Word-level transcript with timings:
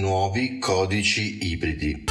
Nuovi 0.00 0.58
codici 0.58 1.52
ibridi. 1.52 2.04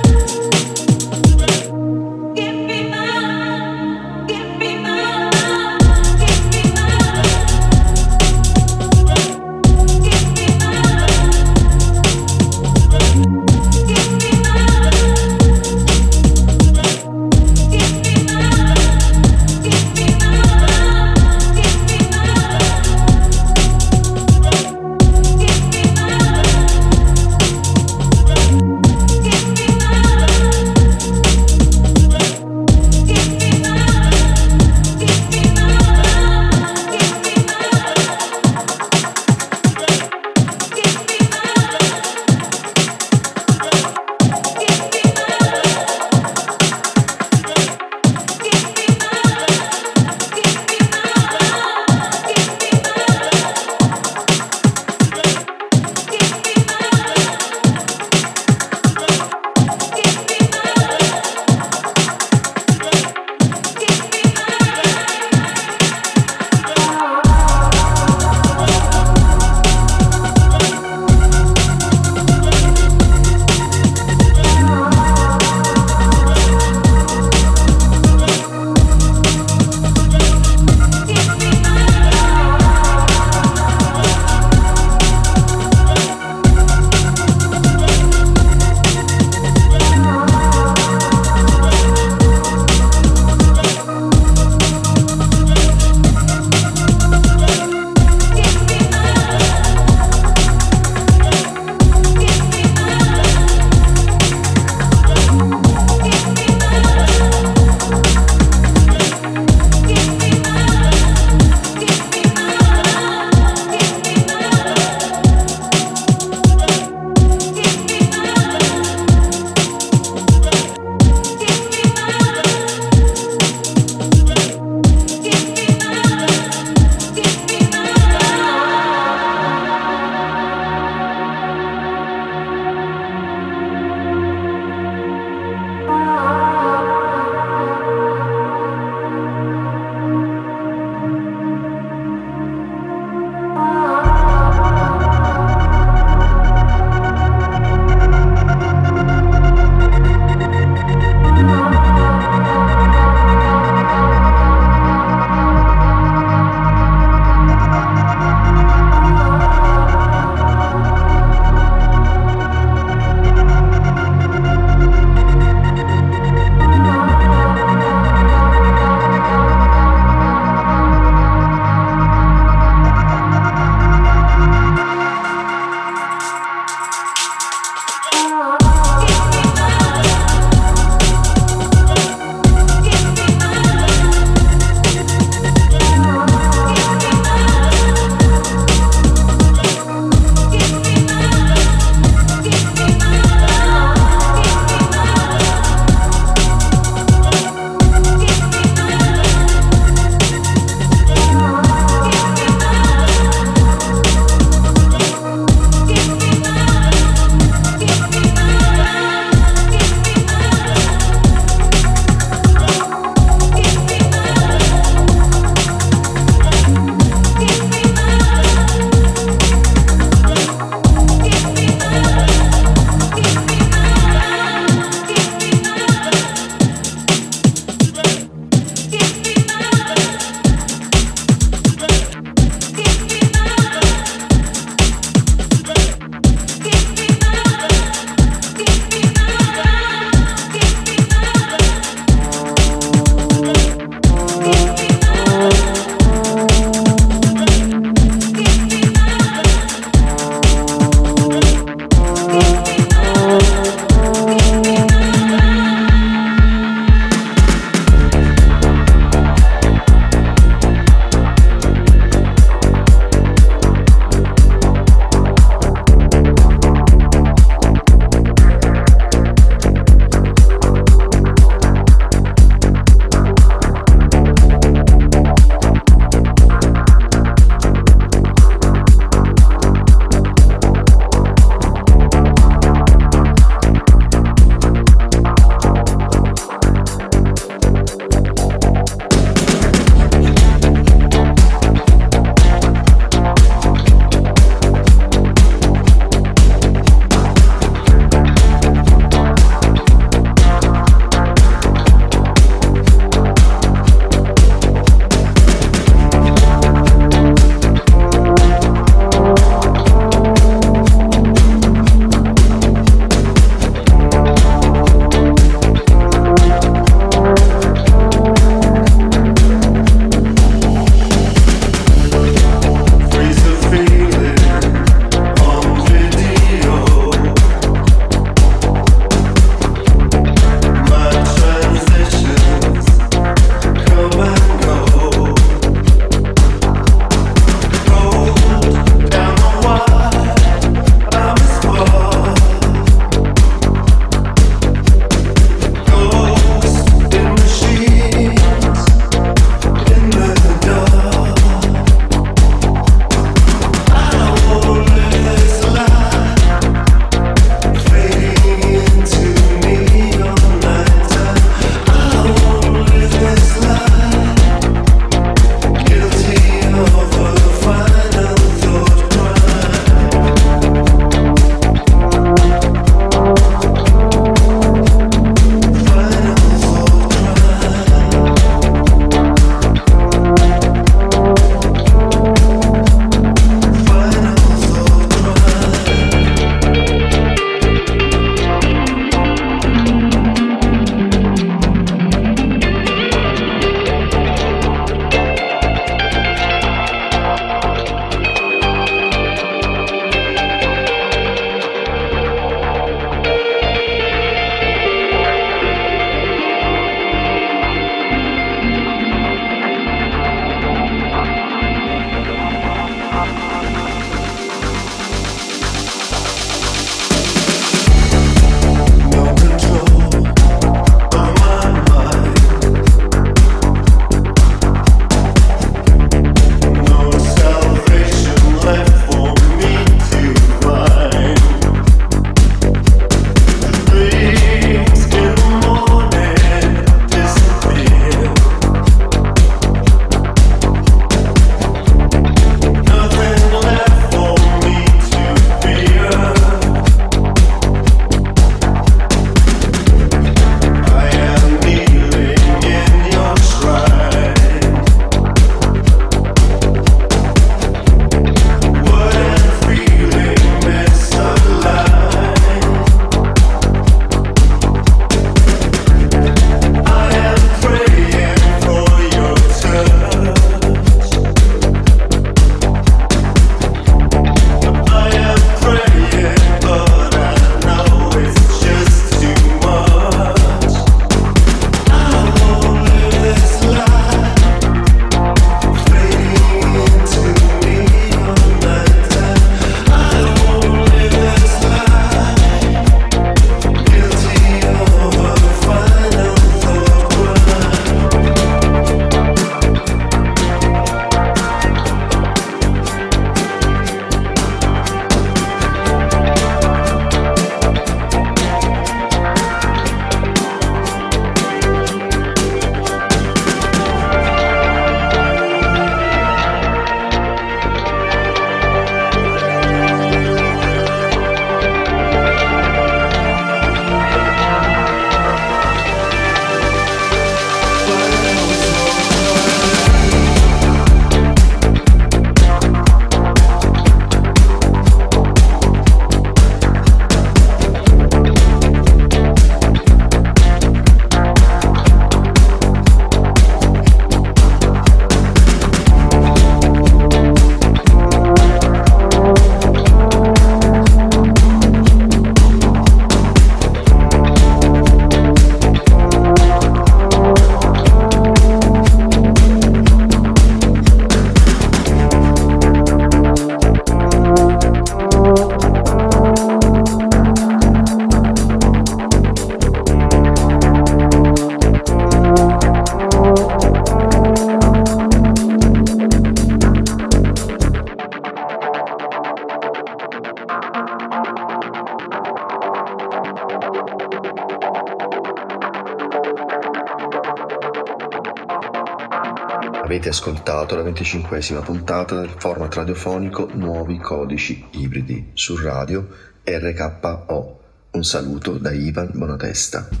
La 590.75 590.83
venticinquesima 590.83 591.61
puntata 591.61 592.19
del 592.19 592.29
format 592.37 592.73
radiofonico 592.73 593.49
Nuovi 593.53 593.97
Codici 593.99 594.65
Ibridi 594.71 595.31
su 595.33 595.57
radio 595.57 596.07
RKO. 596.43 597.59
Un 597.91 598.03
saluto 598.03 598.57
da 598.57 598.71
Ivan 598.71 599.11
Bonatesta. 599.13 600.00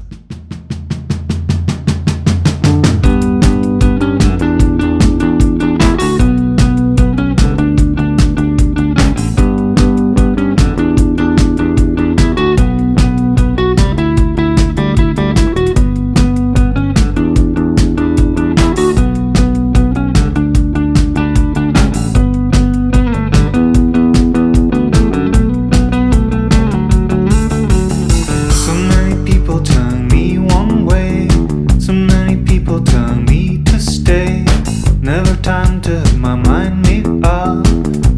Never 35.01 35.35
time 35.37 35.81
to 35.81 35.99
have 35.99 36.19
my 36.19 36.35
mind 36.35 36.83
made 36.83 37.07
up. 37.25 37.65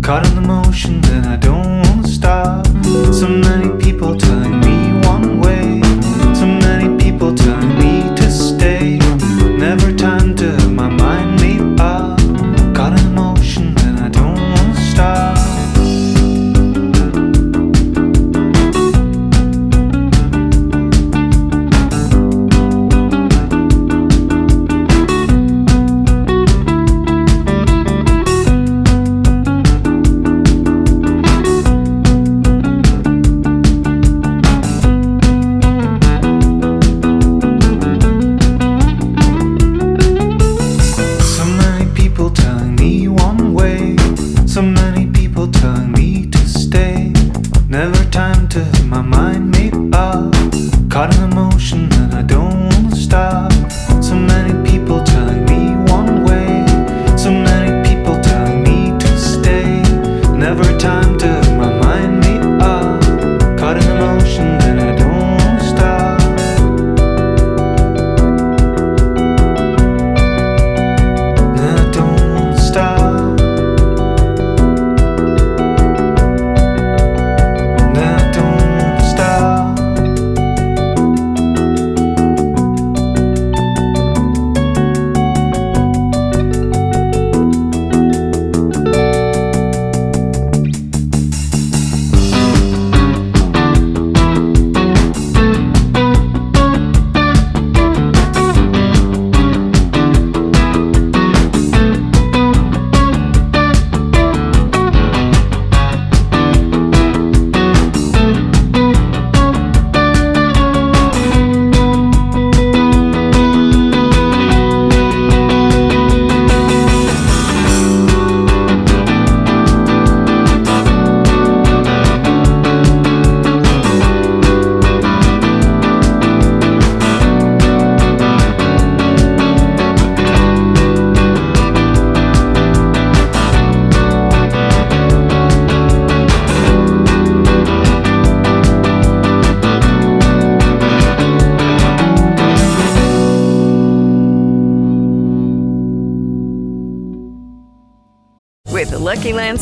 Caught 0.03 0.27
in 0.27 0.35
the 0.35 0.43
motion, 0.45 0.99
then 0.99 1.25
I 1.25 1.37
don't 1.37 1.81
wanna 1.81 2.05
stop. 2.05 2.67
So 3.13 3.29
many 3.29 3.72